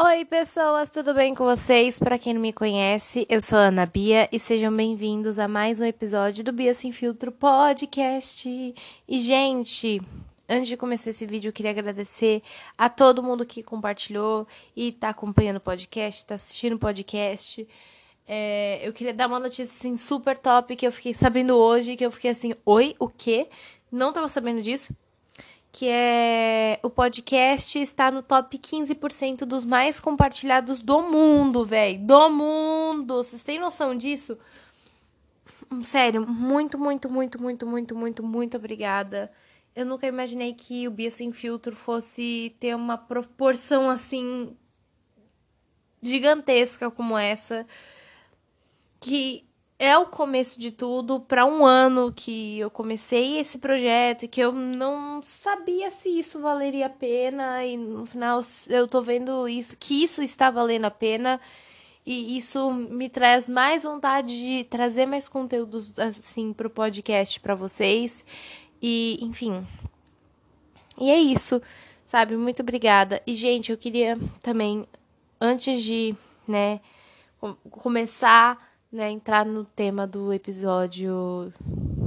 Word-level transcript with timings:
Oi, 0.00 0.24
pessoas, 0.24 0.92
tudo 0.92 1.12
bem 1.12 1.34
com 1.34 1.44
vocês? 1.44 1.98
Para 1.98 2.16
quem 2.16 2.32
não 2.32 2.40
me 2.40 2.52
conhece, 2.52 3.26
eu 3.28 3.40
sou 3.40 3.58
a 3.58 3.62
Ana 3.62 3.84
Bia 3.84 4.28
e 4.30 4.38
sejam 4.38 4.72
bem-vindos 4.72 5.40
a 5.40 5.48
mais 5.48 5.80
um 5.80 5.84
episódio 5.84 6.44
do 6.44 6.52
Bia 6.52 6.72
Sem 6.72 6.92
Filtro 6.92 7.32
Podcast. 7.32 8.48
E, 9.08 9.18
gente, 9.18 10.00
antes 10.48 10.68
de 10.68 10.76
começar 10.76 11.10
esse 11.10 11.26
vídeo, 11.26 11.48
eu 11.48 11.52
queria 11.52 11.72
agradecer 11.72 12.44
a 12.78 12.88
todo 12.88 13.24
mundo 13.24 13.44
que 13.44 13.60
compartilhou 13.60 14.46
e 14.76 14.92
tá 14.92 15.08
acompanhando 15.08 15.56
o 15.56 15.60
podcast, 15.60 16.24
tá 16.24 16.36
assistindo 16.36 16.74
o 16.74 16.78
podcast. 16.78 17.66
É, 18.24 18.78
eu 18.86 18.92
queria 18.92 19.12
dar 19.12 19.26
uma 19.26 19.40
notícia 19.40 19.64
assim 19.64 19.96
super 19.96 20.38
top 20.38 20.76
que 20.76 20.86
eu 20.86 20.92
fiquei 20.92 21.12
sabendo 21.12 21.56
hoje, 21.56 21.96
que 21.96 22.06
eu 22.06 22.12
fiquei 22.12 22.30
assim, 22.30 22.54
oi, 22.64 22.94
o 23.00 23.08
quê? 23.08 23.48
Não 23.90 24.12
tava 24.12 24.28
sabendo 24.28 24.62
disso 24.62 24.94
que 25.78 25.86
é 25.88 26.80
o 26.82 26.90
podcast 26.90 27.78
está 27.78 28.10
no 28.10 28.20
top 28.20 28.58
15% 28.58 29.44
dos 29.44 29.64
mais 29.64 30.00
compartilhados 30.00 30.82
do 30.82 31.02
mundo, 31.02 31.64
velho. 31.64 32.04
Do 32.04 32.28
mundo. 32.30 33.22
Vocês 33.22 33.44
têm 33.44 33.60
noção 33.60 33.96
disso? 33.96 34.36
Sério, 35.80 36.26
muito, 36.26 36.76
muito, 36.76 37.08
muito, 37.08 37.40
muito, 37.40 37.64
muito, 37.64 37.94
muito, 37.94 38.22
muito 38.24 38.56
obrigada. 38.56 39.30
Eu 39.72 39.86
nunca 39.86 40.08
imaginei 40.08 40.52
que 40.52 40.88
o 40.88 40.90
Bia 40.90 41.12
Sem 41.12 41.30
Filtro 41.30 41.76
fosse 41.76 42.56
ter 42.58 42.74
uma 42.74 42.98
proporção 42.98 43.88
assim 43.88 44.56
gigantesca 46.02 46.90
como 46.90 47.16
essa. 47.16 47.64
Que 48.98 49.47
é 49.78 49.96
o 49.96 50.06
começo 50.06 50.58
de 50.58 50.72
tudo 50.72 51.20
para 51.20 51.46
um 51.46 51.64
ano 51.64 52.12
que 52.12 52.58
eu 52.58 52.68
comecei 52.68 53.38
esse 53.38 53.58
projeto 53.58 54.24
e 54.24 54.28
que 54.28 54.40
eu 54.40 54.50
não 54.50 55.22
sabia 55.22 55.90
se 55.90 56.08
isso 56.18 56.40
valeria 56.40 56.86
a 56.86 56.90
pena 56.90 57.64
e 57.64 57.76
no 57.76 58.04
final 58.04 58.40
eu 58.68 58.88
tô 58.88 59.00
vendo 59.00 59.48
isso 59.48 59.76
que 59.76 60.02
isso 60.02 60.20
está 60.20 60.50
valendo 60.50 60.86
a 60.86 60.90
pena 60.90 61.40
e 62.04 62.36
isso 62.36 62.72
me 62.72 63.08
traz 63.08 63.48
mais 63.48 63.84
vontade 63.84 64.36
de 64.36 64.64
trazer 64.64 65.06
mais 65.06 65.28
conteúdos 65.28 65.96
assim 65.98 66.52
pro 66.52 66.70
podcast 66.70 67.38
para 67.38 67.54
vocês 67.54 68.24
e 68.82 69.18
enfim. 69.22 69.64
E 71.00 71.10
é 71.10 71.20
isso, 71.20 71.62
sabe? 72.04 72.36
Muito 72.36 72.62
obrigada. 72.62 73.22
E 73.24 73.34
gente, 73.34 73.70
eu 73.70 73.78
queria 73.78 74.18
também 74.42 74.86
antes 75.40 75.82
de, 75.84 76.16
né, 76.48 76.80
começar 77.70 78.67
né, 78.90 79.10
entrar 79.10 79.44
no 79.44 79.64
tema 79.64 80.06
do 80.06 80.32
episódio. 80.32 81.52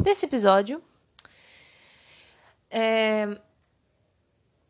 desse 0.04 0.26
episódio. 0.26 0.82
É, 2.70 3.38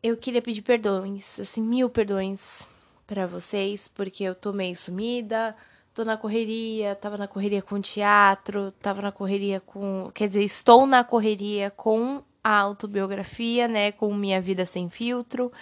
eu 0.02 0.16
queria 0.16 0.42
pedir 0.42 0.62
perdões, 0.62 1.38
assim, 1.40 1.62
mil 1.62 1.88
perdões 1.88 2.68
para 3.06 3.26
vocês, 3.26 3.88
porque 3.88 4.24
eu 4.24 4.34
tô 4.34 4.52
meio 4.52 4.74
sumida, 4.76 5.56
tô 5.94 6.04
na 6.04 6.16
correria, 6.16 6.94
tava 6.96 7.16
na 7.16 7.28
correria 7.28 7.62
com 7.62 7.80
teatro, 7.80 8.72
tava 8.72 9.02
na 9.02 9.12
correria 9.12 9.60
com. 9.60 10.10
Quer 10.14 10.28
dizer, 10.28 10.42
estou 10.42 10.86
na 10.86 11.04
correria 11.04 11.70
com 11.70 12.22
a 12.42 12.58
autobiografia, 12.58 13.68
né, 13.68 13.92
com 13.92 14.12
Minha 14.14 14.40
Vida 14.40 14.66
Sem 14.66 14.88
Filtro, 14.88 15.52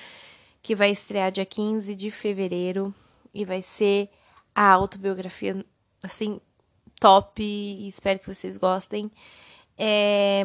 que 0.63 0.75
vai 0.75 0.91
estrear 0.91 1.31
dia 1.31 1.45
15 1.45 1.95
de 1.95 2.11
fevereiro 2.11 2.95
e 3.35 3.45
vai 3.45 3.61
ser 3.61 4.09
a 4.55 4.71
autobiografia 4.71 5.65
assim, 6.03 6.41
top 6.99 7.43
espero 7.87 8.19
que 8.19 8.33
vocês 8.33 8.57
gostem. 8.57 9.11
É... 9.79 10.45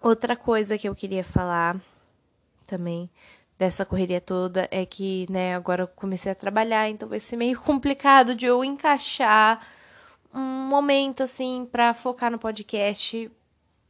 Outra 0.00 0.36
coisa 0.36 0.78
que 0.78 0.88
eu 0.88 0.94
queria 0.94 1.24
falar 1.24 1.80
também 2.66 3.10
dessa 3.58 3.84
correria 3.84 4.20
toda 4.20 4.68
é 4.70 4.86
que, 4.86 5.26
né, 5.28 5.54
agora 5.56 5.82
eu 5.82 5.88
comecei 5.88 6.30
a 6.30 6.34
trabalhar, 6.34 6.88
então 6.88 7.08
vai 7.08 7.18
ser 7.18 7.36
meio 7.36 7.58
complicado 7.60 8.34
de 8.34 8.46
eu 8.46 8.64
encaixar 8.64 9.66
um 10.32 10.40
momento 10.40 11.22
assim 11.22 11.68
para 11.70 11.92
focar 11.92 12.30
no 12.30 12.38
podcast. 12.38 13.30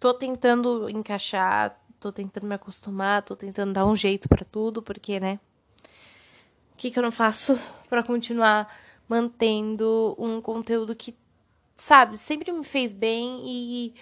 Tô 0.01 0.15
tentando 0.15 0.89
encaixar, 0.89 1.79
tô 2.01 2.11
tentando 2.11 2.47
me 2.47 2.55
acostumar, 2.55 3.23
tô 3.23 3.37
tentando 3.37 3.73
dar 3.73 3.85
um 3.85 3.95
jeito 3.95 4.29
para 4.29 4.45
tudo, 4.45 4.81
porque, 4.81 5.21
né? 5.21 5.39
O 6.73 6.77
que 6.77 6.91
que 6.91 6.99
eu 6.99 7.03
não 7.03 7.11
faço 7.11 7.59
para 7.91 8.03
continuar 8.03 8.73
mantendo 9.09 10.15
um 10.19 10.41
conteúdo 10.41 10.95
que, 10.95 11.17
sabe, 11.75 12.19
sempre 12.19 12.53
me 12.53 12.63
fez 12.63 12.93
bem 12.93 13.43
e. 13.45 13.95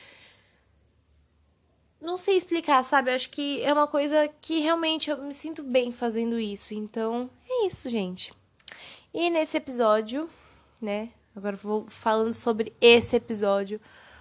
Não 2.00 2.19
sei 2.19 2.37
explicar, 2.37 2.83
sabe? 2.83 3.11
Acho 3.11 3.31
que 3.31 3.62
é 3.62 3.72
uma 3.72 3.87
coisa 3.87 4.28
que 4.41 4.61
realmente 4.61 5.11
eu 5.11 5.19
me 5.22 5.33
sinto 5.33 5.62
bem 5.62 5.93
fazendo 5.93 6.39
isso. 6.39 6.75
Então, 6.75 7.31
é 7.49 7.66
isso, 7.66 7.89
gente. 7.89 8.33
E 9.15 9.31
nesse 9.31 9.56
episódio, 9.56 10.28
né? 10.81 11.11
Agora 11.34 11.56
vou 11.56 11.87
falando 11.89 12.34
sobre 12.34 12.72
esse 12.81 13.16
episódio. 13.16 13.81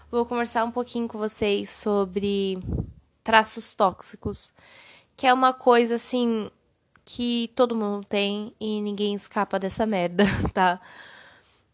Vou 0.09 0.25
conversar 0.25 0.63
um 0.63 0.71
pouquinho 0.71 1.07
com 1.07 1.17
vocês 1.17 1.69
sobre 1.69 2.59
traços 3.23 3.73
tóxicos, 3.73 4.53
que 5.17 5.25
é 5.27 5.33
uma 5.33 5.51
coisa 5.51 5.95
assim 5.95 6.49
que 7.05 7.51
todo 7.55 7.75
mundo 7.75 8.05
tem 8.05 8.53
e 8.59 8.81
ninguém 8.81 9.13
escapa 9.13 9.59
dessa 9.59 9.85
merda, 9.85 10.25
tá? 10.53 10.81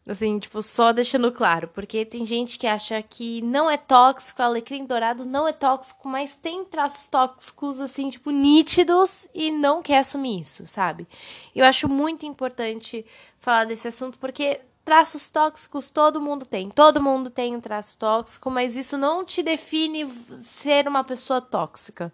Assim, 0.07 0.39
tipo, 0.39 0.63
só 0.63 0.91
deixando 0.91 1.31
claro, 1.31 1.67
porque 1.67 2.03
tem 2.03 2.25
gente 2.25 2.57
que 2.57 2.65
acha 2.65 3.01
que 3.03 3.39
não 3.43 3.69
é 3.69 3.77
tóxico, 3.77 4.41
alecrim 4.41 4.83
dourado 4.83 5.25
não 5.25 5.47
é 5.47 5.53
tóxico, 5.53 6.07
mas 6.07 6.35
tem 6.35 6.65
traços 6.65 7.07
tóxicos, 7.07 7.79
assim, 7.79 8.09
tipo, 8.09 8.31
nítidos 8.31 9.27
e 9.33 9.51
não 9.51 9.81
quer 9.81 9.99
assumir 9.99 10.41
isso, 10.41 10.65
sabe? 10.65 11.07
Eu 11.55 11.63
acho 11.63 11.87
muito 11.87 12.25
importante 12.25 13.05
falar 13.39 13.65
desse 13.65 13.87
assunto, 13.87 14.17
porque 14.17 14.59
traços 14.83 15.29
tóxicos 15.29 15.91
todo 15.91 16.19
mundo 16.19 16.47
tem. 16.47 16.71
Todo 16.71 17.01
mundo 17.01 17.29
tem 17.29 17.55
um 17.55 17.61
traço 17.61 17.95
tóxico, 17.97 18.49
mas 18.49 18.75
isso 18.75 18.97
não 18.97 19.23
te 19.23 19.43
define 19.43 20.09
ser 20.33 20.87
uma 20.87 21.03
pessoa 21.03 21.39
tóxica. 21.39 22.11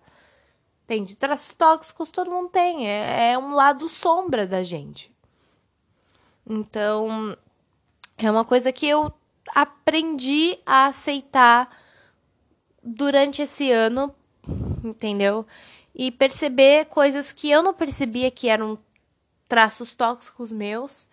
Tem 0.88 1.04
de 1.04 1.18
traços 1.18 1.54
tóxicos, 1.54 2.10
todo 2.12 2.32
mundo 2.32 2.50
tem. 2.50 2.90
É, 2.90 3.34
é 3.34 3.38
um 3.38 3.54
lado 3.54 3.90
sombra 3.90 4.48
da 4.48 4.64
gente. 4.64 5.12
Então, 6.50 7.38
é 8.18 8.32
uma 8.32 8.46
coisa 8.46 8.72
que 8.72 8.88
eu 8.88 9.14
aprendi 9.54 10.58
a 10.66 10.86
aceitar 10.88 11.70
durante 12.82 13.42
esse 13.42 13.70
ano, 13.70 14.16
entendeu? 14.82 15.46
E 15.94 16.10
perceber 16.10 16.86
coisas 16.86 17.34
que 17.34 17.50
eu 17.50 17.62
não 17.62 17.74
percebia 17.74 18.32
que 18.32 18.48
eram 18.48 18.78
traços 19.48 19.94
tóxicos 19.94 20.54
meus. 20.54 21.08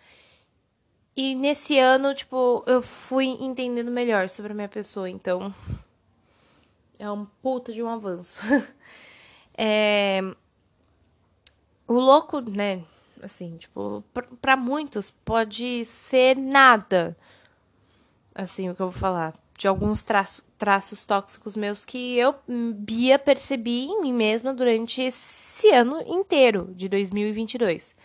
E 1.17 1.35
nesse 1.35 1.77
ano, 1.77 2.13
tipo, 2.15 2.63
eu 2.65 2.81
fui 2.81 3.25
entendendo 3.25 3.91
melhor 3.91 4.29
sobre 4.29 4.53
a 4.53 4.55
minha 4.55 4.69
pessoa. 4.69 5.09
Então, 5.09 5.53
é 6.97 7.09
um 7.11 7.25
puta 7.25 7.73
de 7.73 7.83
um 7.83 7.89
avanço. 7.89 8.39
É... 9.57 10.21
O 11.87 11.93
louco, 11.93 12.41
né? 12.41 12.83
Assim, 13.21 13.57
tipo, 13.57 14.03
para 14.41 14.55
muitos 14.55 15.11
pode 15.11 15.85
ser 15.85 16.37
nada. 16.37 17.15
Assim, 18.33 18.69
o 18.69 18.75
que 18.75 18.81
eu 18.81 18.89
vou 18.89 18.99
falar. 18.99 19.33
De 19.57 19.67
alguns 19.67 20.03
traços, 20.03 20.43
traços 20.57 21.05
tóxicos 21.05 21.55
meus 21.55 21.85
que 21.85 22.17
eu, 22.17 22.35
Bia, 22.47 23.17
percebi 23.17 23.85
em 23.85 24.01
mim 24.01 24.13
mesma 24.13 24.53
durante 24.53 25.01
esse 25.01 25.69
ano 25.69 26.01
inteiro 26.05 26.73
de 26.75 26.89
2022. 26.89 27.95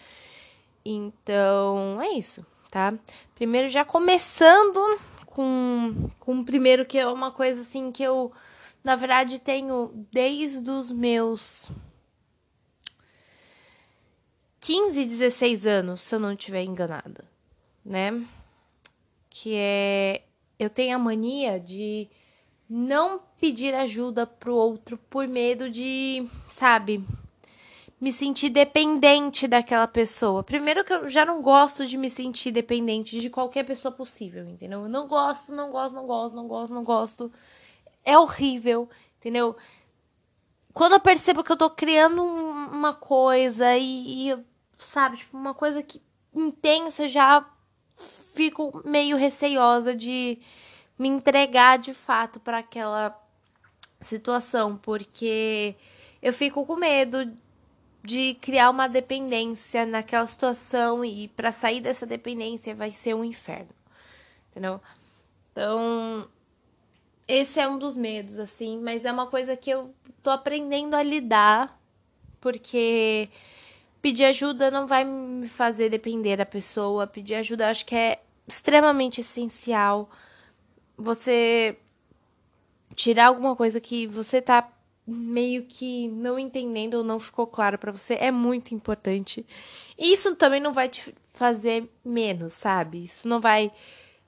Então, 0.84 2.00
é 2.00 2.12
isso, 2.12 2.46
tá? 2.70 2.94
Primeiro, 3.34 3.68
já 3.68 3.84
começando 3.84 4.98
com, 5.26 6.08
com 6.18 6.40
o 6.40 6.44
primeiro, 6.44 6.86
que 6.86 6.98
é 6.98 7.06
uma 7.06 7.30
coisa 7.30 7.60
assim 7.62 7.90
que 7.90 8.02
eu 8.02 8.32
na 8.82 8.96
verdade, 8.96 9.38
tenho 9.38 10.06
desde 10.10 10.70
os 10.70 10.90
meus 10.90 11.70
15, 14.60 15.04
16 15.04 15.66
anos, 15.66 16.00
se 16.00 16.14
eu 16.14 16.20
não 16.20 16.32
estiver 16.32 16.62
enganada, 16.64 17.24
né? 17.84 18.24
Que 19.28 19.54
é. 19.54 20.22
Eu 20.58 20.68
tenho 20.68 20.96
a 20.96 20.98
mania 20.98 21.58
de 21.58 22.08
não 22.68 23.20
pedir 23.40 23.74
ajuda 23.74 24.26
pro 24.26 24.54
outro 24.54 24.98
por 25.08 25.26
medo 25.26 25.70
de, 25.70 26.28
sabe, 26.48 27.02
me 27.98 28.12
sentir 28.12 28.50
dependente 28.50 29.48
daquela 29.48 29.86
pessoa. 29.86 30.42
Primeiro 30.42 30.84
que 30.84 30.92
eu 30.92 31.08
já 31.08 31.24
não 31.24 31.40
gosto 31.40 31.86
de 31.86 31.96
me 31.96 32.10
sentir 32.10 32.52
dependente 32.52 33.18
de 33.18 33.30
qualquer 33.30 33.64
pessoa 33.64 33.90
possível, 33.90 34.46
entendeu? 34.46 34.82
Eu 34.82 34.88
não 34.88 35.08
gosto, 35.08 35.50
não 35.52 35.70
gosto, 35.70 35.94
não 35.94 36.06
gosto, 36.06 36.34
não 36.34 36.46
gosto, 36.46 36.74
não 36.74 36.84
gosto 36.84 37.32
é 38.04 38.18
horrível, 38.18 38.88
entendeu? 39.18 39.56
Quando 40.72 40.94
eu 40.94 41.00
percebo 41.00 41.42
que 41.42 41.52
eu 41.52 41.56
tô 41.56 41.68
criando 41.70 42.22
uma 42.22 42.94
coisa 42.94 43.76
e, 43.76 44.30
e 44.30 44.38
sabe, 44.78 45.18
tipo, 45.18 45.36
uma 45.36 45.54
coisa 45.54 45.82
que 45.82 46.00
intensa, 46.34 47.08
já 47.08 47.44
fico 48.34 48.80
meio 48.84 49.16
receiosa 49.16 49.94
de 49.94 50.38
me 50.98 51.08
entregar 51.08 51.78
de 51.78 51.92
fato 51.92 52.38
para 52.40 52.58
aquela 52.58 53.18
situação, 54.00 54.76
porque 54.76 55.74
eu 56.22 56.32
fico 56.32 56.64
com 56.64 56.76
medo 56.76 57.36
de 58.02 58.34
criar 58.34 58.70
uma 58.70 58.88
dependência 58.88 59.84
naquela 59.84 60.26
situação 60.26 61.04
e 61.04 61.28
para 61.28 61.52
sair 61.52 61.80
dessa 61.80 62.06
dependência 62.06 62.74
vai 62.74 62.90
ser 62.90 63.14
um 63.14 63.24
inferno. 63.24 63.74
Entendeu? 64.50 64.80
Então, 65.52 66.28
esse 67.30 67.60
é 67.60 67.68
um 67.68 67.78
dos 67.78 67.94
medos 67.94 68.38
assim, 68.38 68.78
mas 68.78 69.04
é 69.04 69.12
uma 69.12 69.26
coisa 69.26 69.56
que 69.56 69.70
eu 69.70 69.94
tô 70.22 70.30
aprendendo 70.30 70.94
a 70.94 71.02
lidar, 71.02 71.80
porque 72.40 73.28
pedir 74.02 74.24
ajuda 74.24 74.70
não 74.70 74.86
vai 74.86 75.04
me 75.04 75.48
fazer 75.48 75.88
depender 75.88 76.36
da 76.36 76.46
pessoa. 76.46 77.06
Pedir 77.06 77.36
ajuda 77.36 77.68
acho 77.68 77.86
que 77.86 77.94
é 77.94 78.20
extremamente 78.46 79.20
essencial. 79.20 80.10
Você 80.96 81.76
tirar 82.94 83.26
alguma 83.26 83.54
coisa 83.54 83.80
que 83.80 84.06
você 84.06 84.42
tá 84.42 84.68
meio 85.06 85.64
que 85.64 86.08
não 86.08 86.38
entendendo 86.38 86.94
ou 86.94 87.04
não 87.04 87.18
ficou 87.18 87.46
claro 87.46 87.78
para 87.78 87.92
você 87.92 88.14
é 88.14 88.30
muito 88.30 88.74
importante. 88.74 89.46
E 89.98 90.12
isso 90.12 90.34
também 90.36 90.60
não 90.60 90.72
vai 90.72 90.88
te 90.88 91.14
fazer 91.32 91.90
menos, 92.04 92.52
sabe? 92.52 93.04
Isso 93.04 93.26
não 93.28 93.40
vai 93.40 93.72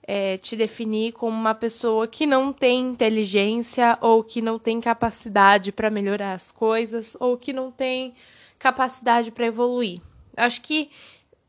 é, 0.02 0.36
te 0.38 0.56
definir 0.56 1.12
como 1.12 1.36
uma 1.36 1.54
pessoa 1.54 2.08
que 2.08 2.26
não 2.26 2.52
tem 2.52 2.80
inteligência 2.80 3.96
ou 4.00 4.24
que 4.24 4.42
não 4.42 4.58
tem 4.58 4.80
capacidade 4.80 5.70
para 5.70 5.90
melhorar 5.90 6.32
as 6.32 6.50
coisas 6.50 7.16
ou 7.20 7.36
que 7.36 7.52
não 7.52 7.70
tem 7.70 8.14
capacidade 8.58 9.30
para 9.30 9.46
evoluir. 9.46 10.00
Acho 10.36 10.60
que 10.60 10.90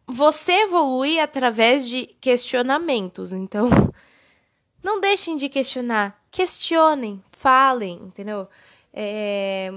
você 0.05 0.63
evolui 0.63 1.19
através 1.19 1.88
de 1.88 2.07
questionamentos, 2.19 3.33
então 3.33 3.69
não 4.83 5.00
deixem 5.00 5.38
de 5.38 5.50
questionar, 5.50 6.21
questionem, 6.29 7.23
falem, 7.31 7.94
entendeu? 8.03 8.47
É, 8.94 9.73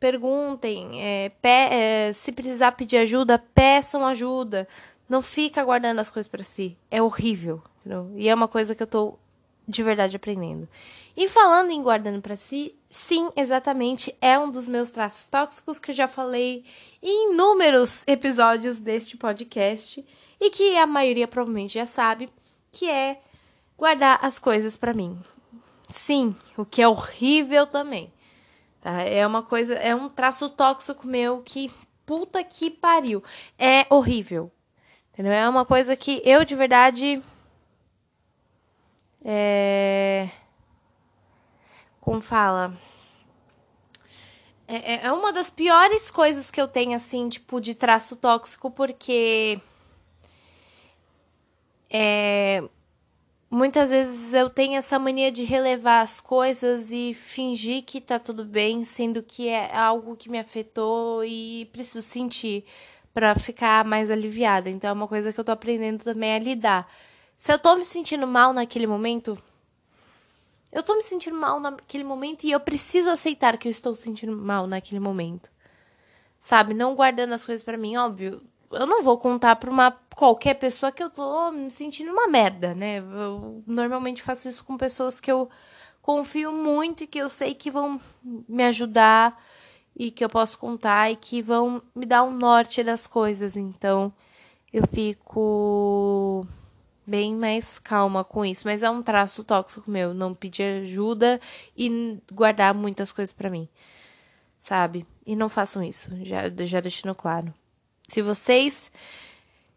perguntem, 0.00 1.02
é, 1.02 1.28
pe 1.28 1.48
é, 1.48 2.12
se 2.12 2.32
precisar 2.32 2.72
pedir 2.72 2.96
ajuda, 2.96 3.38
peçam 3.54 4.04
ajuda. 4.06 4.66
Não 5.10 5.20
fica 5.20 5.64
guardando 5.64 5.98
as 5.98 6.08
coisas 6.08 6.30
para 6.30 6.44
si. 6.44 6.78
É 6.88 7.02
horrível, 7.02 7.60
entendeu? 7.80 8.12
E 8.14 8.28
é 8.28 8.34
uma 8.34 8.46
coisa 8.46 8.76
que 8.76 8.82
eu 8.84 8.86
tô 8.86 9.18
de 9.66 9.82
verdade 9.82 10.14
aprendendo. 10.14 10.68
E 11.16 11.28
falando 11.28 11.72
em 11.72 11.82
guardando 11.82 12.22
para 12.22 12.36
si, 12.36 12.76
sim, 12.88 13.28
exatamente, 13.36 14.14
é 14.20 14.38
um 14.38 14.48
dos 14.48 14.68
meus 14.68 14.90
traços 14.90 15.26
tóxicos 15.26 15.80
que 15.80 15.90
eu 15.90 15.94
já 15.96 16.06
falei 16.06 16.64
em 17.02 17.32
inúmeros 17.32 18.04
episódios 18.06 18.78
deste 18.78 19.16
podcast 19.16 20.06
e 20.40 20.48
que 20.48 20.76
a 20.76 20.86
maioria 20.86 21.26
provavelmente 21.26 21.74
já 21.74 21.86
sabe, 21.86 22.30
que 22.70 22.88
é 22.88 23.20
guardar 23.76 24.20
as 24.22 24.38
coisas 24.38 24.76
para 24.76 24.94
mim. 24.94 25.18
Sim, 25.88 26.36
o 26.56 26.64
que 26.64 26.80
é 26.80 26.86
horrível 26.86 27.66
também. 27.66 28.12
Tá? 28.80 29.02
É 29.02 29.26
uma 29.26 29.42
coisa, 29.42 29.74
é 29.74 29.92
um 29.92 30.08
traço 30.08 30.48
tóxico 30.48 31.04
meu 31.04 31.42
que 31.42 31.68
puta 32.06 32.44
que 32.44 32.70
pariu. 32.70 33.24
É 33.58 33.86
horrível. 33.90 34.52
Entendeu? 35.12 35.32
É 35.32 35.48
uma 35.48 35.64
coisa 35.64 35.96
que 35.96 36.22
eu 36.24 36.44
de 36.44 36.54
verdade 36.54 37.22
é 39.24 40.30
como 42.00 42.20
fala? 42.20 42.76
É, 44.66 44.94
é, 44.94 45.06
é 45.06 45.12
uma 45.12 45.32
das 45.32 45.50
piores 45.50 46.10
coisas 46.10 46.50
que 46.50 46.60
eu 46.60 46.66
tenho, 46.66 46.96
assim, 46.96 47.28
tipo, 47.28 47.60
de 47.60 47.74
traço 47.74 48.16
tóxico, 48.16 48.70
porque. 48.70 49.60
É, 51.92 52.62
muitas 53.50 53.90
vezes 53.90 54.32
eu 54.32 54.48
tenho 54.48 54.76
essa 54.76 54.98
mania 54.98 55.30
de 55.30 55.44
relevar 55.44 56.02
as 56.02 56.20
coisas 56.20 56.90
e 56.92 57.12
fingir 57.14 57.84
que 57.84 58.00
tá 58.00 58.18
tudo 58.18 58.44
bem, 58.44 58.84
sendo 58.84 59.22
que 59.22 59.48
é 59.48 59.74
algo 59.74 60.16
que 60.16 60.30
me 60.30 60.38
afetou 60.38 61.24
e 61.24 61.68
preciso 61.72 62.02
sentir 62.02 62.64
para 63.12 63.34
ficar 63.34 63.84
mais 63.84 64.10
aliviada. 64.10 64.70
Então 64.70 64.90
é 64.90 64.92
uma 64.92 65.08
coisa 65.08 65.32
que 65.32 65.40
eu 65.40 65.44
tô 65.44 65.52
aprendendo 65.52 66.02
também 66.02 66.34
a 66.34 66.38
lidar. 66.38 66.88
Se 67.36 67.52
eu 67.52 67.58
tô 67.58 67.74
me 67.76 67.84
sentindo 67.84 68.26
mal 68.26 68.52
naquele 68.52 68.86
momento, 68.86 69.38
eu 70.72 70.82
tô 70.82 70.94
me 70.94 71.02
sentindo 71.02 71.36
mal 71.36 71.58
naquele 71.58 72.04
momento 72.04 72.44
e 72.44 72.52
eu 72.52 72.60
preciso 72.60 73.10
aceitar 73.10 73.58
que 73.58 73.66
eu 73.66 73.70
estou 73.70 73.94
sentindo 73.96 74.36
mal 74.36 74.66
naquele 74.66 75.00
momento. 75.00 75.50
Sabe? 76.38 76.74
Não 76.74 76.94
guardando 76.94 77.32
as 77.32 77.44
coisas 77.44 77.62
para 77.62 77.76
mim, 77.76 77.96
óbvio. 77.96 78.42
Eu 78.70 78.86
não 78.86 79.02
vou 79.02 79.18
contar 79.18 79.56
pra 79.56 79.70
uma 79.70 79.90
qualquer 80.14 80.54
pessoa 80.54 80.92
que 80.92 81.02
eu 81.02 81.10
tô 81.10 81.50
me 81.50 81.70
sentindo 81.70 82.12
uma 82.12 82.28
merda, 82.28 82.72
né? 82.74 82.98
Eu 82.98 83.64
normalmente 83.66 84.22
faço 84.22 84.48
isso 84.48 84.64
com 84.64 84.76
pessoas 84.76 85.18
que 85.18 85.30
eu 85.30 85.50
confio 86.00 86.52
muito 86.52 87.02
e 87.02 87.06
que 87.06 87.18
eu 87.18 87.28
sei 87.28 87.54
que 87.54 87.70
vão 87.70 88.00
me 88.22 88.64
ajudar 88.64 89.42
e 90.00 90.10
que 90.10 90.24
eu 90.24 90.30
posso 90.30 90.58
contar 90.58 91.10
e 91.10 91.16
que 91.16 91.42
vão 91.42 91.82
me 91.94 92.06
dar 92.06 92.22
um 92.22 92.32
norte 92.32 92.82
das 92.82 93.06
coisas. 93.06 93.54
Então, 93.54 94.10
eu 94.72 94.86
fico 94.86 96.46
bem 97.06 97.36
mais 97.36 97.78
calma 97.78 98.24
com 98.24 98.42
isso. 98.42 98.62
Mas 98.64 98.82
é 98.82 98.88
um 98.88 99.02
traço 99.02 99.44
tóxico 99.44 99.90
meu, 99.90 100.14
não 100.14 100.34
pedir 100.34 100.84
ajuda 100.84 101.38
e 101.76 102.18
guardar 102.32 102.72
muitas 102.72 103.12
coisas 103.12 103.30
para 103.30 103.50
mim. 103.50 103.68
Sabe? 104.58 105.06
E 105.26 105.36
não 105.36 105.50
façam 105.50 105.82
isso, 105.84 106.08
já, 106.24 106.48
já 106.64 106.80
deixando 106.80 107.14
claro. 107.14 107.52
Se 108.08 108.22
vocês 108.22 108.90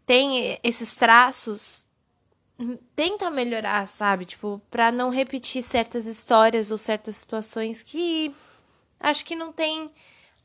têm 0.06 0.58
esses 0.64 0.96
traços, 0.96 1.84
tenta 2.96 3.30
melhorar, 3.30 3.86
sabe? 3.86 4.24
Tipo, 4.24 4.58
pra 4.70 4.90
não 4.90 5.10
repetir 5.10 5.62
certas 5.62 6.06
histórias 6.06 6.70
ou 6.70 6.78
certas 6.78 7.16
situações 7.16 7.82
que 7.82 8.34
acho 8.98 9.22
que 9.22 9.36
não 9.36 9.52
tem 9.52 9.90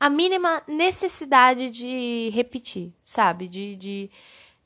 a 0.00 0.10
mínima 0.10 0.62
necessidade 0.66 1.70
de 1.70 2.30
repetir, 2.32 2.92
sabe? 3.02 3.46
De, 3.46 3.76
de 3.76 4.10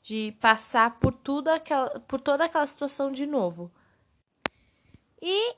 de 0.05 0.35
passar 0.39 0.99
por 0.99 1.11
tudo 1.11 1.47
aquela, 1.47 1.99
por 2.01 2.21
toda 2.21 2.45
aquela 2.45 2.67
situação 2.67 3.11
de 3.11 3.25
novo. 3.25 3.71
E 5.19 5.55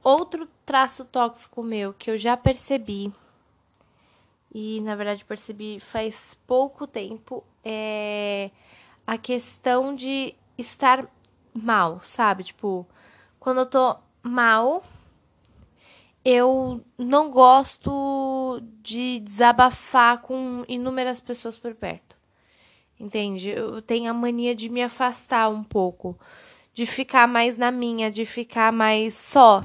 outro 0.00 0.46
traço 0.64 1.04
tóxico 1.04 1.60
meu 1.60 1.92
que 1.92 2.08
eu 2.08 2.16
já 2.16 2.36
percebi 2.36 3.12
e 4.54 4.80
na 4.82 4.94
verdade 4.94 5.24
percebi 5.24 5.80
faz 5.80 6.34
pouco 6.46 6.86
tempo 6.86 7.44
é 7.64 8.52
a 9.04 9.18
questão 9.18 9.92
de 9.92 10.36
estar 10.56 11.04
mal, 11.52 12.00
sabe? 12.04 12.44
Tipo, 12.44 12.86
quando 13.40 13.62
eu 13.62 13.66
tô 13.66 13.96
mal, 14.22 14.84
eu 16.24 16.84
não 16.98 17.30
gosto 17.30 18.60
de 18.82 19.20
desabafar 19.20 20.20
com 20.20 20.64
inúmeras 20.68 21.20
pessoas 21.20 21.58
por 21.58 21.74
perto. 21.74 22.16
Entende? 22.98 23.48
Eu 23.48 23.80
tenho 23.80 24.10
a 24.10 24.14
mania 24.14 24.54
de 24.54 24.68
me 24.68 24.82
afastar 24.82 25.48
um 25.48 25.64
pouco, 25.64 26.18
de 26.74 26.84
ficar 26.84 27.26
mais 27.26 27.56
na 27.56 27.70
minha, 27.70 28.10
de 28.10 28.26
ficar 28.26 28.70
mais 28.70 29.14
só, 29.14 29.64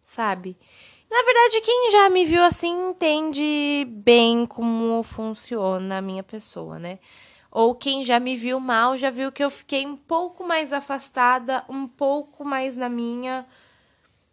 sabe? 0.00 0.56
Na 1.10 1.22
verdade, 1.22 1.60
quem 1.60 1.90
já 1.90 2.08
me 2.10 2.24
viu 2.24 2.44
assim 2.44 2.90
entende 2.90 3.86
bem 3.88 4.46
como 4.46 5.02
funciona 5.02 5.98
a 5.98 6.02
minha 6.02 6.22
pessoa, 6.22 6.78
né? 6.78 6.98
Ou 7.50 7.74
quem 7.74 8.04
já 8.04 8.20
me 8.20 8.36
viu 8.36 8.60
mal 8.60 8.96
já 8.96 9.10
viu 9.10 9.32
que 9.32 9.42
eu 9.42 9.50
fiquei 9.50 9.86
um 9.86 9.96
pouco 9.96 10.46
mais 10.46 10.72
afastada, 10.72 11.64
um 11.68 11.88
pouco 11.88 12.44
mais 12.44 12.76
na 12.76 12.88
minha, 12.88 13.46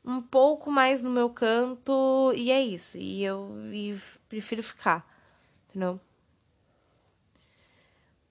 um 0.04 0.22
pouco 0.22 0.70
mais 0.70 1.02
no 1.02 1.10
meu 1.10 1.30
canto, 1.30 2.34
e 2.36 2.52
é 2.52 2.62
isso. 2.62 2.98
E 2.98 3.24
eu 3.24 3.50
e 3.74 3.98
prefiro 4.28 4.62
ficar, 4.62 5.08
entendeu? 5.70 6.00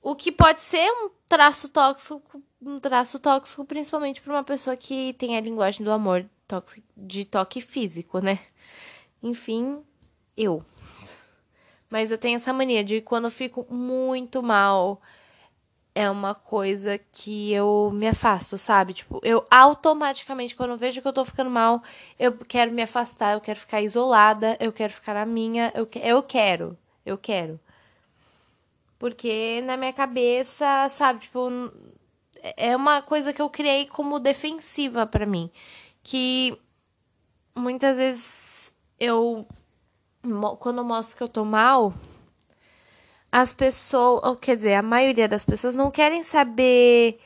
O 0.02 0.16
que 0.16 0.32
pode 0.32 0.60
ser 0.60 0.90
um 0.90 1.10
traço 1.28 1.68
tóxico, 1.68 2.42
um 2.60 2.80
traço 2.80 3.18
tóxico 3.18 3.64
principalmente 3.64 4.20
para 4.20 4.32
uma 4.32 4.44
pessoa 4.44 4.76
que 4.76 5.12
tem 5.14 5.36
a 5.36 5.40
linguagem 5.40 5.84
do 5.84 5.92
amor 5.92 6.28
de 6.96 7.24
toque 7.24 7.60
físico, 7.60 8.18
né? 8.18 8.40
Enfim, 9.22 9.82
eu. 10.36 10.64
Mas 11.88 12.10
eu 12.10 12.18
tenho 12.18 12.36
essa 12.36 12.52
mania 12.52 12.82
de 12.82 13.00
quando 13.00 13.24
eu 13.24 13.30
fico 13.30 13.66
muito 13.72 14.42
mal, 14.42 15.00
é 15.94 16.10
uma 16.10 16.34
coisa 16.34 16.98
que 16.98 17.52
eu 17.52 17.90
me 17.92 18.08
afasto, 18.08 18.56
sabe? 18.56 18.94
Tipo, 18.94 19.20
eu 19.22 19.46
automaticamente, 19.50 20.56
quando 20.56 20.76
vejo 20.76 21.02
que 21.02 21.08
eu 21.08 21.12
tô 21.12 21.24
ficando 21.24 21.50
mal, 21.50 21.82
eu 22.18 22.32
quero 22.32 22.72
me 22.72 22.82
afastar, 22.82 23.34
eu 23.34 23.40
quero 23.40 23.58
ficar 23.58 23.82
isolada, 23.82 24.56
eu 24.58 24.72
quero 24.72 24.92
ficar 24.92 25.14
na 25.14 25.26
minha, 25.26 25.72
eu, 25.74 25.88
eu 26.02 26.22
quero, 26.22 26.78
eu 27.04 27.18
quero. 27.18 27.60
Porque 28.98 29.60
na 29.62 29.76
minha 29.76 29.92
cabeça, 29.92 30.88
sabe, 30.88 31.20
tipo, 31.20 31.50
é 32.56 32.74
uma 32.74 33.02
coisa 33.02 33.32
que 33.32 33.40
eu 33.40 33.50
criei 33.50 33.86
como 33.86 34.18
defensiva 34.18 35.06
para 35.06 35.26
mim. 35.26 35.50
Que 36.02 36.58
muitas 37.54 37.98
vezes 37.98 38.74
eu. 38.98 39.46
Quando 40.58 40.78
eu 40.78 40.84
mostro 40.84 41.16
que 41.16 41.22
eu 41.22 41.28
tô 41.28 41.44
mal, 41.44 41.92
as 43.32 43.52
pessoas. 43.52 44.38
Quer 44.40 44.56
dizer, 44.56 44.74
a 44.74 44.82
maioria 44.82 45.26
das 45.26 45.44
pessoas 45.44 45.74
não 45.74 45.90
querem 45.90 46.22
saber. 46.22 47.18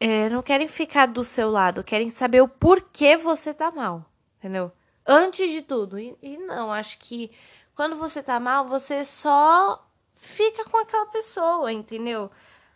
É, 0.00 0.28
não 0.30 0.42
querem 0.42 0.68
ficar 0.68 1.06
do 1.06 1.22
seu 1.24 1.50
lado, 1.50 1.84
querem 1.84 2.10
saber 2.10 2.42
o 2.42 2.48
porquê 2.48 3.16
você 3.16 3.54
tá 3.54 3.70
mal, 3.70 4.04
entendeu? 4.38 4.70
Antes 5.06 5.50
de 5.50 5.62
tudo. 5.62 5.98
E, 5.98 6.14
e 6.22 6.36
não, 6.38 6.70
acho 6.72 6.98
que 6.98 7.30
Quando 7.74 7.96
você 7.96 8.22
tá 8.22 8.40
mal, 8.40 8.64
você 8.66 9.04
só 9.04 9.86
fica 10.14 10.64
com 10.64 10.78
aquela 10.78 11.06
pessoa, 11.06 11.70
entendeu? 11.72 12.30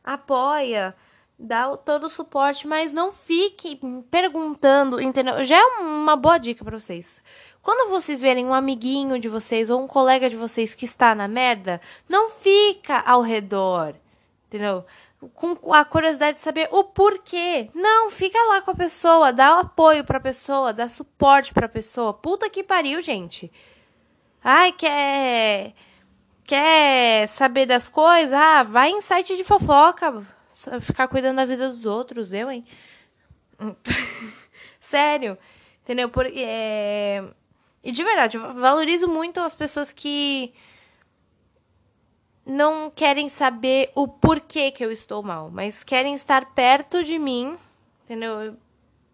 Apoia, 0.05 0.95
dá 1.39 1.75
todo 1.77 2.05
o 2.05 2.09
suporte, 2.09 2.67
mas 2.67 2.93
não 2.93 3.11
fique 3.11 3.81
perguntando, 4.11 5.01
entendeu? 5.01 5.43
Já 5.45 5.57
é 5.57 5.65
uma 5.81 6.17
boa 6.17 6.39
dica 6.39 6.63
para 6.65 6.79
vocês. 6.79 7.23
Quando 7.63 7.91
vocês 7.91 8.21
verem 8.21 8.47
um 8.47 8.55
amiguinho 8.55 9.19
de 9.19 9.29
vocês 9.29 9.69
ou 9.69 9.83
um 9.83 9.87
colega 9.87 10.31
de 10.31 10.37
vocês 10.37 10.75
que 10.75 10.85
está 10.87 11.15
na 11.15 11.29
merda, 11.29 11.81
não 12.09 12.31
fica 12.31 13.01
ao 13.01 13.21
redor, 13.21 13.95
entendeu? 14.47 14.85
Com 15.35 15.75
a 15.75 15.85
curiosidade 15.85 16.39
de 16.39 16.43
saber 16.43 16.69
o 16.73 16.85
porquê. 16.85 17.69
Não, 17.75 18.11
fica 18.11 18.39
lá 18.45 18.63
com 18.63 18.71
a 18.71 18.75
pessoa, 18.75 19.33
dá 19.33 19.61
apoio 19.61 20.03
pra 20.03 20.19
pessoa, 20.19 20.73
dá 20.73 20.89
suporte 20.89 21.53
pra 21.53 21.69
pessoa. 21.69 22.15
Puta 22.15 22.49
que 22.49 22.63
pariu, 22.63 23.03
gente. 23.03 23.53
Ai, 24.43 24.73
quer 24.73 25.75
quer 26.51 27.29
saber 27.29 27.67
das 27.67 27.89
coisas? 27.89 28.33
Ah, 28.33 28.63
vai 28.63 28.91
em 28.91 29.01
site 29.01 29.37
de 29.37 29.45
fofoca, 29.45 30.27
ficar 30.81 31.07
cuidando 31.07 31.37
da 31.37 31.45
vida 31.45 31.69
dos 31.69 31.87
outros, 31.87 32.33
eu, 32.33 32.51
hein? 32.51 32.65
Sério, 34.81 35.39
entendeu? 35.83 36.09
Por, 36.09 36.27
é... 36.27 37.23
E 37.83 37.91
de 37.91 38.05
verdade, 38.05 38.37
eu 38.37 38.55
valorizo 38.55 39.09
muito 39.09 39.41
as 39.41 39.55
pessoas 39.55 39.93
que 39.93 40.53
não 42.45 42.91
querem 42.91 43.29
saber 43.29 43.91
o 43.95 44.07
porquê 44.07 44.71
que 44.71 44.85
eu 44.85 44.91
estou 44.91 45.23
mal, 45.23 45.51
mas 45.51 45.85
querem 45.85 46.15
estar 46.15 46.53
perto 46.53 47.03
de 47.03 47.19
mim, 47.19 47.57
entendeu? 48.05 48.57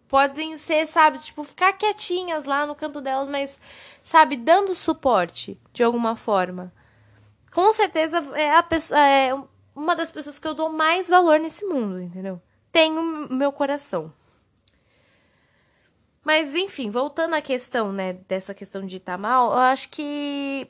Podem 0.09 0.57
ser, 0.57 0.87
sabe, 0.87 1.19
tipo, 1.19 1.43
ficar 1.45 1.73
quietinhas 1.75 2.45
lá 2.45 2.65
no 2.65 2.75
canto 2.75 3.01
delas, 3.01 3.29
mas, 3.29 3.61
sabe, 4.03 4.37
dando 4.37 4.75
suporte 4.75 5.59
de 5.73 5.83
alguma 5.83 6.17
forma. 6.17 6.73
Com 7.53 7.73
certeza 7.73 8.19
é 8.35 8.55
a 8.55 8.63
pessoa, 8.63 9.01
é 9.01 9.37
uma 9.75 9.95
das 9.95 10.11
pessoas 10.11 10.39
que 10.39 10.47
eu 10.47 10.55
dou 10.55 10.71
mais 10.71 11.09
valor 11.09 11.39
nesse 11.39 11.65
mundo, 11.65 12.01
entendeu? 12.01 12.41
Tenho 12.73 13.29
meu 13.31 13.53
coração. 13.53 14.13
Mas, 16.27 16.57
enfim, 16.57 16.91
voltando 16.91 17.35
à 17.37 17.41
questão, 17.41 17.93
né, 17.93 18.15
dessa 18.15 18.53
questão 18.53 18.85
de 18.85 18.97
estar 18.97 19.13
tá 19.13 19.17
mal, 19.19 19.53
eu 19.53 19.59
acho 19.59 19.89
que 19.89 20.69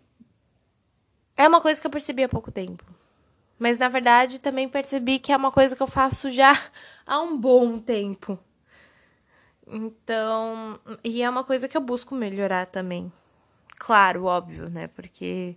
é 1.35 1.49
uma 1.49 1.63
coisa 1.63 1.81
que 1.81 1.87
eu 1.87 1.91
percebi 1.91 2.23
há 2.23 2.29
pouco 2.29 2.53
tempo. 2.53 2.85
Mas, 3.59 3.79
na 3.79 3.89
verdade, 3.89 4.39
também 4.39 4.69
percebi 4.69 5.19
que 5.19 5.33
é 5.33 5.37
uma 5.37 5.51
coisa 5.51 5.75
que 5.75 5.83
eu 5.83 5.87
faço 5.87 6.29
já 6.29 6.53
há 7.07 7.23
um 7.23 7.39
bom 7.39 7.79
tempo. 7.79 8.39
Então, 9.67 10.79
e 11.03 11.23
é 11.23 11.31
uma 11.31 11.43
coisa 11.43 11.67
que 11.67 11.77
eu 11.79 11.81
busco 11.81 12.15
melhorar 12.15 12.67
também. 12.67 13.11
Claro, 13.79 14.25
óbvio, 14.27 14.69
né? 14.69 14.89
Porque 14.89 15.57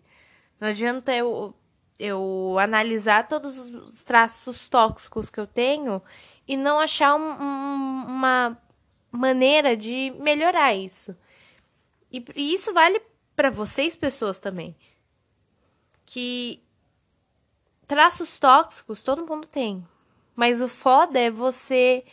não 0.62 0.70
adianta 0.70 1.14
eu, 1.14 1.54
eu 2.00 2.56
analisar 2.58 3.28
todos 3.28 3.70
os 3.70 4.06
traços 4.06 4.70
tóxicos 4.70 5.30
que 5.30 5.42
eu 5.42 5.46
tenho 5.46 6.02
e 6.48 6.56
não 6.56 6.80
achar 6.80 7.16
um, 7.16 7.32
um, 7.44 8.06
uma 8.08 8.58
maneira 9.12 9.76
de 9.76 10.14
melhorar 10.20 10.74
isso. 10.74 11.16
E, 12.12 12.24
e 12.36 12.54
isso 12.54 12.74
vale 12.74 13.02
para 13.36 13.50
vocês, 13.50 13.96
pessoas, 13.96 14.40
também. 14.40 14.76
Que 16.06 16.62
traços 17.86 18.38
tóxicos 18.38 19.04
todo 19.04 19.26
mundo 19.26 19.48
tem. 19.48 19.86
Mas 20.36 20.62
o 20.62 20.68
foda 20.68 21.20
é 21.20 21.30
você 21.30 22.04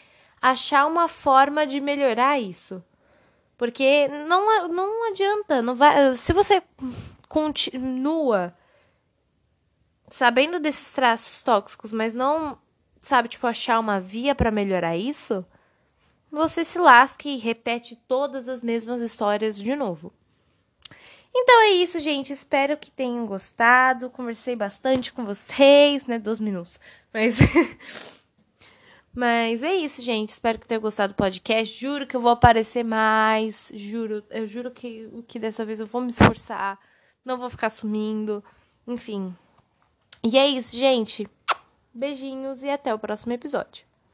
achar 0.40 0.86
uma 0.86 1.08
forma 1.08 1.66
de 1.66 1.80
melhorar 1.80 2.38
isso. 2.38 2.84
Porque 3.56 4.06
não, 4.08 4.68
não 4.68 5.08
adianta, 5.08 5.62
não 5.62 5.74
vai, 5.74 6.14
se 6.14 6.32
você 6.32 6.62
continua 7.28 8.54
sabendo 10.08 10.60
desses 10.60 10.92
traços 10.92 11.42
tóxicos, 11.42 11.92
mas 11.92 12.14
não 12.14 12.58
sabe, 13.00 13.28
tipo, 13.28 13.46
achar 13.46 13.78
uma 13.78 13.98
via 13.98 14.34
para 14.34 14.50
melhorar 14.50 14.96
isso, 14.96 15.44
você 16.36 16.64
se 16.64 16.78
lasca 16.78 17.28
e 17.28 17.38
repete 17.38 17.96
todas 18.06 18.46
as 18.46 18.60
mesmas 18.60 19.00
histórias 19.00 19.56
de 19.56 19.74
novo. 19.74 20.12
Então 21.34 21.62
é 21.62 21.70
isso, 21.70 21.98
gente. 21.98 22.32
Espero 22.32 22.76
que 22.76 22.90
tenham 22.90 23.26
gostado. 23.26 24.10
Conversei 24.10 24.54
bastante 24.54 25.12
com 25.12 25.24
vocês, 25.24 26.06
né? 26.06 26.18
Dois 26.18 26.38
minutos. 26.38 26.78
Mas. 27.12 27.38
Mas 29.14 29.62
é 29.62 29.74
isso, 29.74 30.02
gente. 30.02 30.28
Espero 30.28 30.58
que 30.58 30.68
tenham 30.68 30.80
gostado 30.80 31.14
do 31.14 31.16
podcast. 31.16 31.74
Juro 31.74 32.06
que 32.06 32.14
eu 32.14 32.20
vou 32.20 32.30
aparecer 32.30 32.84
mais. 32.84 33.72
Juro. 33.74 34.22
Eu 34.28 34.46
juro 34.46 34.70
que, 34.70 35.10
que 35.26 35.38
dessa 35.38 35.64
vez 35.64 35.80
eu 35.80 35.86
vou 35.86 36.02
me 36.02 36.10
esforçar. 36.10 36.78
Não 37.24 37.38
vou 37.38 37.48
ficar 37.48 37.70
sumindo. 37.70 38.44
Enfim. 38.86 39.34
E 40.22 40.36
é 40.36 40.46
isso, 40.46 40.76
gente. 40.76 41.26
Beijinhos 41.94 42.62
e 42.62 42.68
até 42.68 42.92
o 42.92 42.98
próximo 42.98 43.32
episódio. 43.32 43.86